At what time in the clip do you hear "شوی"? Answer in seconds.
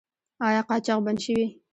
1.23-1.45